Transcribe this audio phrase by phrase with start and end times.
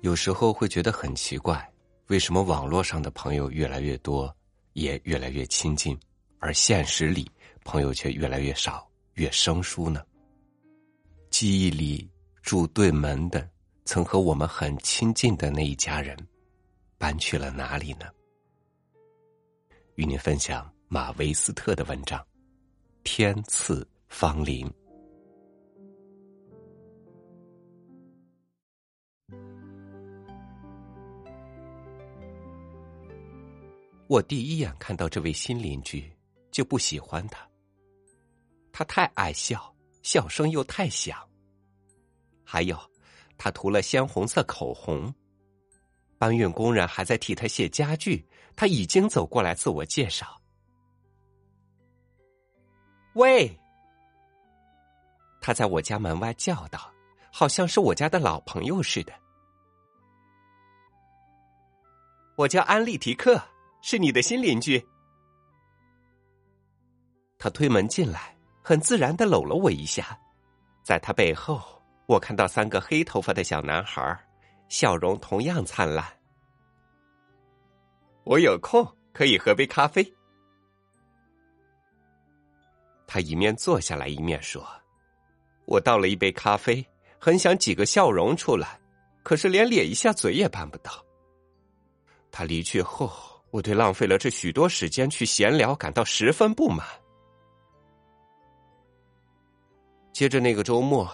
[0.00, 1.68] 有时候会觉得很奇怪，
[2.06, 4.34] 为什么网络上的朋友越来越多，
[4.74, 5.98] 也越来越亲近，
[6.38, 7.28] 而现实里
[7.64, 10.02] 朋友却越来越少，越生疏呢？
[11.30, 12.08] 记忆里
[12.42, 13.48] 住对门的，
[13.84, 16.16] 曾和我们很亲近的那一家人，
[16.96, 18.06] 搬去了哪里呢？
[19.96, 22.20] 与您分享马维斯特的文章
[23.02, 24.64] 《天赐芳龄》。
[34.08, 36.10] 我第一眼看到这位新邻居，
[36.50, 37.46] 就不喜欢他。
[38.72, 41.28] 他太爱笑，笑声又太响。
[42.42, 42.78] 还有，
[43.36, 45.14] 他涂了鲜红色口红。
[46.16, 48.26] 搬运工人还在替他卸家具，
[48.56, 50.40] 他已经走过来自我介绍
[53.14, 53.60] ：“喂！”
[55.42, 56.90] 他在我家门外叫道，
[57.30, 59.12] 好像是我家的老朋友似的。
[62.36, 63.38] 我叫安利提克。
[63.80, 64.84] 是你的新邻居。
[67.38, 70.18] 他推门进来，很自然的搂了我一下，
[70.82, 71.60] 在他背后，
[72.06, 74.18] 我看到三个黑头发的小男孩，
[74.68, 76.04] 笑容同样灿烂。
[78.24, 80.12] 我有空可以喝杯咖啡。
[83.06, 84.66] 他一面坐下来，一面说
[85.64, 86.84] ：“我倒了一杯咖啡，
[87.18, 88.80] 很想挤个笑容出来，
[89.22, 90.92] 可是连咧一下嘴也办不到。”
[92.32, 93.37] 他离去后。
[93.50, 96.86] 我对浪费了这许多时间去闲聊感到十分不满。
[100.12, 101.08] 接着那个周末，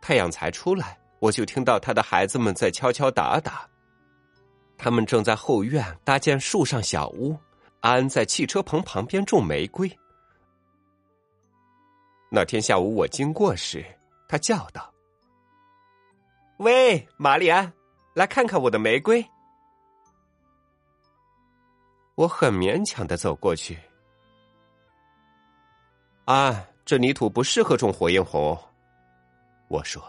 [0.00, 3.68] 太阳才出来，我就听到他的孩子们在敲敲打打。
[4.78, 7.36] 他们正在后院搭建树上小屋，
[7.80, 9.90] 安在汽车棚旁边种玫瑰。
[12.30, 13.84] 那天下午我经过时，
[14.28, 14.92] 他叫道
[16.58, 17.72] ：“喂，玛丽安，
[18.14, 19.24] 来看看我的玫瑰。”
[22.16, 23.78] 我很勉强的走过去。
[26.24, 28.58] 啊，这泥土不适合种火焰红。
[29.68, 30.02] 我说，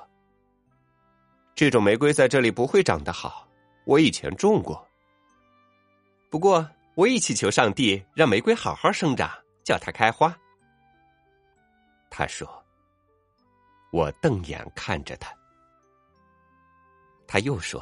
[1.54, 3.48] 这种玫瑰在这里不会长得好。
[3.86, 4.88] 我以前种过，
[6.30, 9.30] 不过我已祈求上帝让玫瑰好好生长，
[9.64, 10.36] 叫它开花。
[12.10, 12.48] 他说。
[13.94, 15.34] 我瞪眼看着他。
[17.26, 17.82] 他又说：“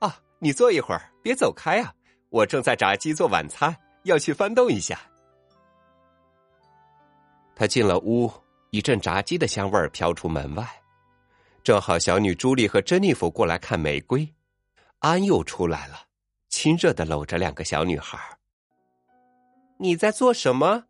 [0.00, 1.94] 啊，你坐一会儿，别走开啊。”
[2.34, 3.72] 我正在炸鸡做晚餐，
[4.02, 5.00] 要去翻动一下。
[7.54, 8.28] 他进了屋，
[8.70, 10.68] 一阵炸鸡的香味儿飘出门外，
[11.62, 14.28] 正好小女朱莉和珍妮弗过来看玫瑰，
[14.98, 15.96] 安又出来了，
[16.48, 18.18] 亲热的搂着两个小女孩。
[19.78, 20.86] 你在做什么？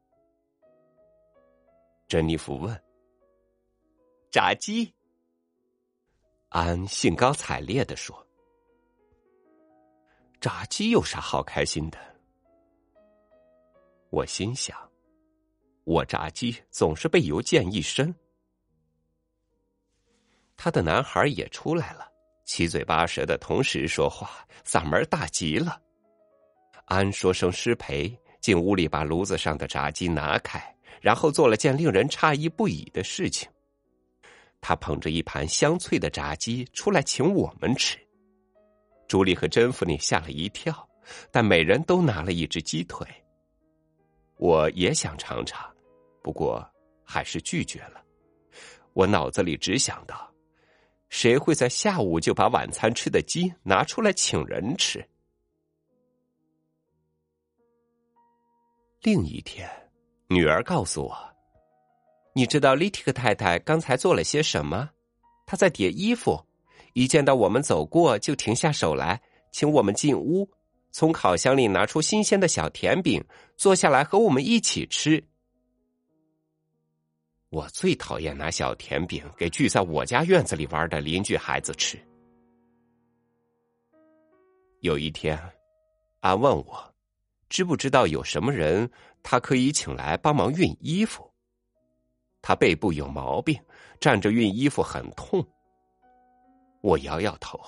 [2.09, 2.83] 珍妮弗问。
[4.31, 4.95] 炸鸡。
[6.49, 8.24] 安兴高采烈的说。
[10.45, 11.99] 炸鸡有啥好开心的？
[14.11, 14.77] 我心想，
[15.85, 18.15] 我炸鸡总是被油溅一身。
[20.55, 22.07] 他的男孩也出来了，
[22.45, 25.81] 七嘴八舌的同时说话，嗓门大极了。
[26.85, 30.63] 安说声失陪，进屋里把炉子上的炸鸡拿开，
[31.01, 33.51] 然后做了件令人诧异不已的事情。
[34.61, 37.99] 他捧着一盘香脆的炸鸡出来请我们吃。
[39.07, 40.89] 朱莉和珍芙妮吓了一跳，
[41.31, 43.07] 但每人都拿了一只鸡腿。
[44.37, 45.71] 我也想尝尝，
[46.23, 46.67] 不过
[47.05, 48.03] 还是拒绝了。
[48.93, 50.33] 我脑子里只想到，
[51.09, 55.07] 谁会在下午就把晚餐吃的鸡拿出来请人吃？
[59.03, 59.69] 另一天，
[60.29, 61.15] 女儿告诉我
[62.35, 64.91] ：“你知道丽蒂克太太刚才做了些什么？
[65.47, 66.43] 她在叠衣服。”
[66.95, 70.49] 一见到我们走过，就停下手来，请我们进屋，
[70.93, 73.23] 从烤箱里拿出新鲜的小甜饼，
[73.57, 75.23] 坐下来和我们一起吃。
[77.51, 81.99] 我最讨厌拿小甜饼给聚在我家院子里玩的邻居孩子吃。
[84.81, 85.41] 有一天，
[86.21, 86.95] 安问我，
[87.49, 88.91] 知不知道有什么人
[89.23, 91.29] 他可以请来帮忙熨衣服？
[92.41, 93.61] 他背部有毛病，
[93.99, 95.45] 站着熨衣服很痛。
[96.85, 97.59] 我摇摇头，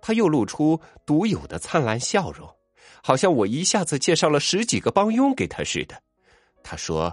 [0.00, 2.48] 他又露出独有的灿烂笑容，
[3.02, 6.00] 好像我一下子介绍了十几个帮佣给他似的。
[6.62, 7.12] 他说：“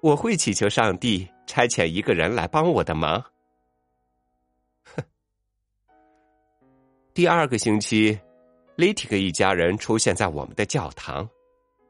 [0.00, 3.20] 我会祈求上帝差遣一个人来帮我的忙。”
[4.94, 5.02] 哼。
[7.12, 8.16] 第二个星期，
[8.76, 11.28] 利提克一家人出现在我们的教堂，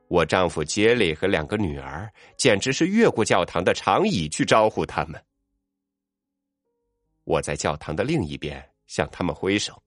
[0.08, 5.22] 我丈夫杰里和两个女儿简直是越过教堂的长椅去招呼他们。
[7.32, 9.82] 我在教堂的另一边向他们挥手。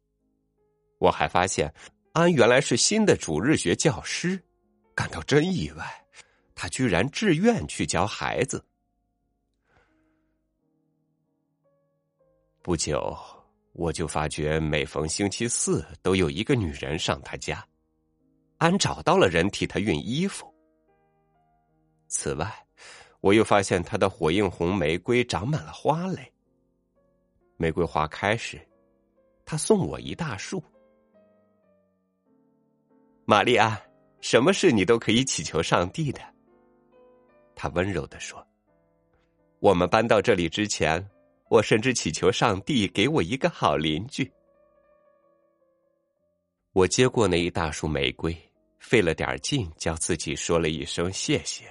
[0.98, 1.72] 我还发现
[2.14, 4.44] 安原来是新的主日学教师，
[4.96, 6.06] 感到真意外，
[6.56, 8.66] 他居然自愿去教孩子。
[12.64, 13.16] 不久，
[13.74, 17.64] 我就发觉每逢星期四都有一个女人上他家。
[18.58, 20.52] 安找到了人替他熨衣服。
[22.08, 22.52] 此外，
[23.20, 26.32] 我又发现他的火映红玫瑰长满了花蕾。
[27.58, 28.60] 玫瑰花开时，
[29.46, 30.64] 他送我一大束。
[33.26, 33.82] 玛丽安，
[34.22, 36.22] 什么事你都可以祈求上帝的。
[37.56, 38.46] 他温柔的说
[39.60, 41.06] ：“我们搬到这里之前。”
[41.48, 44.30] 我甚至祈求上帝给我一个好邻居。
[46.74, 48.36] 我接过那一大束玫瑰，
[48.80, 51.66] 费了点劲，叫自己说了一声谢谢。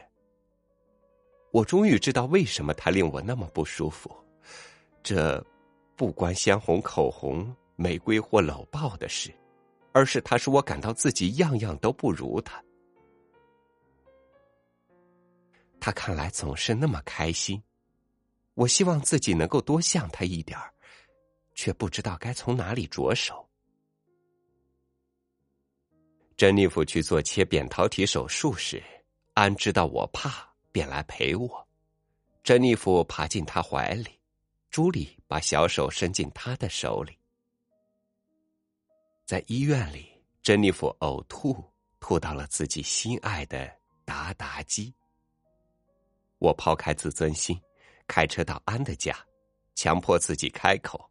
[1.50, 4.16] 我终于知道为什么他令我那么不舒服。
[5.02, 5.44] 这
[5.96, 9.34] 不关鲜红口红、玫瑰或搂抱的事，
[9.92, 12.62] 而是他使我感到自己样样都不如他。
[15.80, 17.62] 他看来总是那么开心。
[18.54, 20.72] 我希望自己能够多像他一点儿，
[21.54, 23.44] 却不知道该从哪里着手。
[26.36, 28.82] 珍妮弗去做切扁桃体手术时，
[29.32, 31.68] 安知道我怕，便来陪我。
[32.44, 34.18] 珍妮弗爬进他怀里，
[34.74, 37.16] 朱莉把小手伸进他的手里。
[39.24, 40.10] 在医院里，
[40.42, 41.64] 珍妮弗呕吐，
[42.00, 43.72] 吐到了自己心爱的
[44.04, 44.92] 达达鸡。
[46.38, 47.56] 我抛开自尊心。
[48.08, 49.16] 开车到安的家，
[49.76, 51.08] 强迫自己开口：“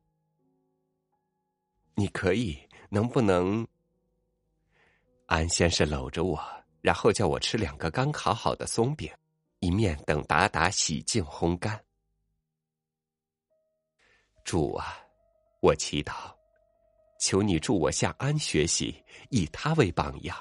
[1.95, 2.59] 你可以，
[2.89, 3.65] 能不能？”
[5.27, 6.37] 安先是搂着我，
[6.81, 9.09] 然后叫我吃两个刚烤好的松饼，
[9.59, 11.81] 一面等达达洗净烘干。
[14.43, 14.97] 主啊，
[15.61, 16.33] 我祈祷，
[17.19, 20.37] 求你助我向安学习，以他为榜样。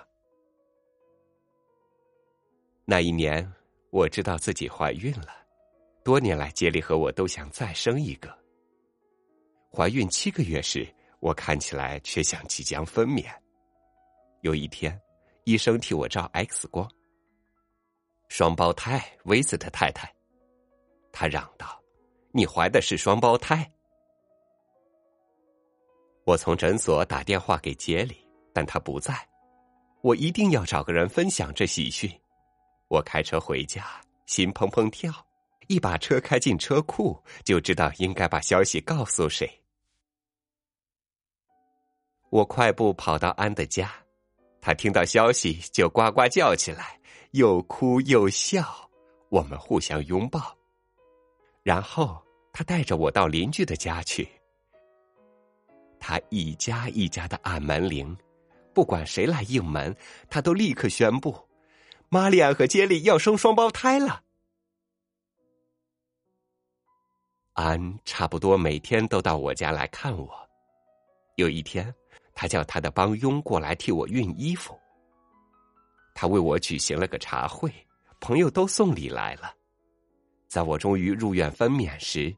[2.85, 3.51] 那一年，
[3.91, 5.29] 我知道自己怀孕了。
[6.05, 8.37] 多年来，杰里和我都想再生一个。
[9.73, 10.87] 怀孕七个月时，
[11.21, 13.33] 我看起来却像即将分娩。
[14.41, 15.01] 有一天，
[15.45, 16.91] 医生替我照 X 光，
[18.29, 20.13] 双胞胎，威斯特太太。
[21.13, 21.81] 他嚷道
[22.35, 23.73] ：“你怀的是双胞胎。”
[26.25, 28.17] 我从诊所打电话给杰里，
[28.53, 29.15] 但他不在。
[30.03, 32.11] 我一定要找个人分享这喜讯。
[32.89, 33.85] 我开车回家，
[34.27, 35.13] 心砰砰跳。
[35.69, 39.49] 一把车开进车库，就知道应该把消息告诉谁。
[42.31, 43.91] 我快步跑到安的家，
[44.61, 46.99] 他听到消息就呱呱叫起来，
[47.31, 48.91] 又哭又笑。
[49.29, 50.55] 我们互相拥抱，
[51.63, 52.23] 然后
[52.53, 54.29] 他带着我到邻居的家去。
[56.05, 58.15] 他一家一家的按门铃，
[58.75, 59.95] 不管谁来应门，
[60.29, 61.33] 他都立刻宣布：
[62.09, 64.25] 玛丽安和杰利要生双胞胎了。
[67.53, 70.29] 安差不多每天都到我家来看我。
[71.37, 71.95] 有一天，
[72.35, 74.77] 他叫他的帮佣过来替我熨衣服。
[76.17, 77.73] 他为我举行了个茶会，
[78.19, 79.55] 朋友都送礼来了。
[80.49, 82.35] 在我终于入院分娩时，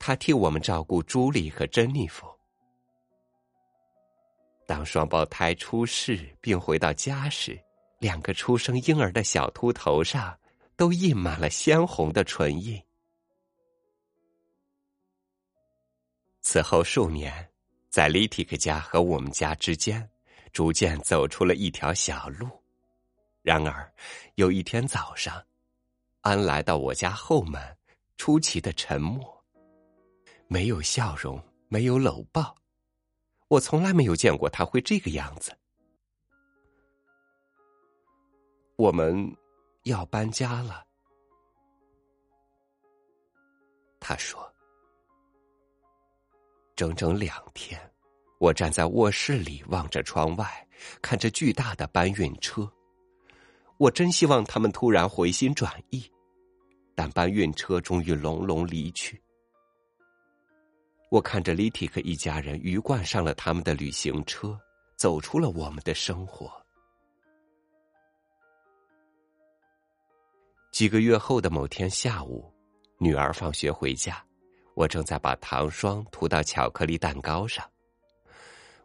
[0.00, 2.26] 他替我们照顾朱莉和珍妮弗。
[4.66, 7.58] 当双胞胎出世并回到家时，
[7.98, 10.38] 两个出生婴儿的小秃头上
[10.76, 12.82] 都印满了鲜红的唇印。
[16.40, 17.48] 此后数年，
[17.88, 20.08] 在利提克家和我们家之间，
[20.52, 22.48] 逐渐走出了一条小路。
[23.42, 23.90] 然而，
[24.36, 25.42] 有一天早上，
[26.20, 27.60] 安来到我家后门，
[28.16, 29.44] 出奇的沉默，
[30.48, 32.54] 没有笑容，没有搂抱。
[33.48, 35.56] 我从来没有见过他会这个样子。
[38.76, 39.36] 我们
[39.84, 40.84] 要搬家了，
[44.00, 44.50] 他说。
[46.76, 47.80] 整整两天，
[48.38, 50.68] 我站在卧室里望着窗外，
[51.00, 52.68] 看着巨大的搬运车。
[53.76, 56.10] 我真希望他们突然回心转意，
[56.96, 59.22] 但搬运车终于隆隆离去。
[61.14, 64.58] 我看着李提克一家人鱼贯上了他们的旅行车，
[64.96, 66.50] 走出了我们的生活。
[70.72, 72.52] 几个月后的某天下午，
[72.98, 74.20] 女儿放学回家。
[74.74, 77.64] 我正在把糖霜涂到巧克力蛋糕上，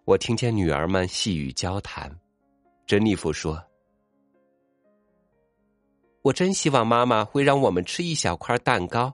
[0.05, 2.15] 我听见女儿们细语交谈。
[2.85, 3.59] 珍妮弗说
[6.21, 9.11] ：“我真希望妈妈会让我们吃一小块蛋糕。”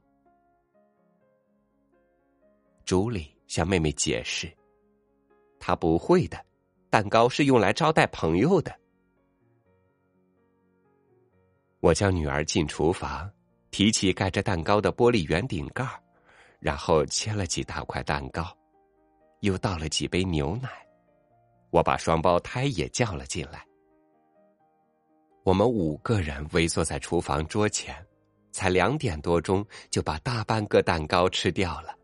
[2.86, 4.48] 朱莉向妹妹解释
[5.60, 6.38] ：“她不会的，
[6.90, 8.74] 蛋糕是用来招待朋友的。
[11.80, 13.30] 我叫女儿进厨房，
[13.72, 15.84] 提起盖着蛋糕的玻璃圆顶盖
[16.60, 18.56] 然后切了几大块蛋糕，
[19.42, 20.70] 又倒了几杯牛奶。
[21.72, 23.66] 我把双胞胎也叫了进来。
[25.44, 27.96] 我们五个人围坐在厨房桌前，
[28.52, 31.96] 才两点多钟就把大半个蛋糕吃掉了。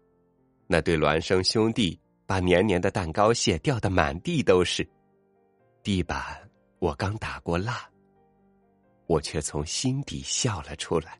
[0.71, 4.89] 那对孪生兄弟把黏黏的蛋糕屑掉得满地都是，
[5.83, 6.49] 地板
[6.79, 7.85] 我刚打过蜡。
[9.05, 11.19] 我却从心底笑了出来。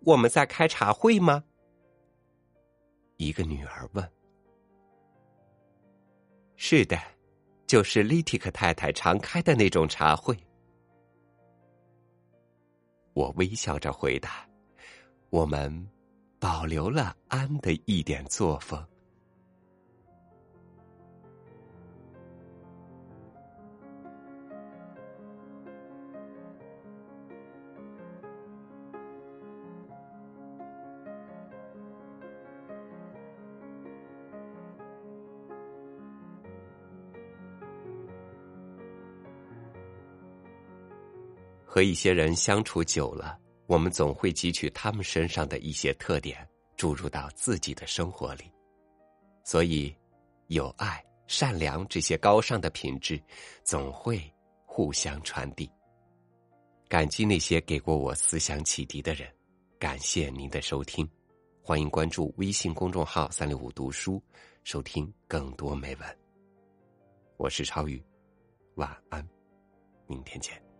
[0.00, 1.44] 我们在开茶会吗？
[3.18, 4.10] 一个女儿问。
[6.56, 6.98] 是的，
[7.66, 10.34] 就是利提克太太常开的那种茶会。
[13.12, 14.48] 我微笑着回答
[15.28, 15.86] ：“我们
[16.42, 18.84] 保留了安的一点作风。”
[41.64, 48.44] 和一些人相处久了，我们总会汲取他们身上的一些特点，注入到自己的生活里。
[49.44, 49.94] 所以，
[50.48, 53.20] 有爱、善良这些高尚的品质，
[53.64, 54.22] 总会
[54.64, 55.70] 互相传递。
[56.88, 59.26] 感激那些给过我思想启迪的人，
[59.78, 61.08] 感谢您的收听，
[61.62, 64.22] 欢迎关注微信公众号“三六五读书”，
[64.62, 66.18] 收听更多美文。
[67.38, 68.02] 我是超宇，
[68.74, 69.26] 晚安，
[70.06, 70.71] 明天见。